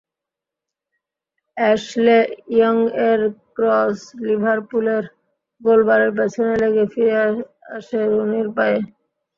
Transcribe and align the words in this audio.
Ashley 1.57 2.17
ইয়ংয়ের 2.55 3.21
cross 3.55 3.97
লিভারপুলের 4.25 5.03
গোলবারের 5.61 6.11
পেছনে 6.17 6.53
লেগে 6.61 6.85
ফিরে 6.93 7.15
আসে 7.75 7.99
রুনির 8.11 8.47
পায়ে। 8.55 8.77